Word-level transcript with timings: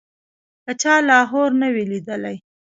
که 0.65 0.71
چا 0.81 0.95
لاهور 1.07 1.49
نه 1.61 1.67
وي 1.73 1.83
لیدلی. 1.91 2.37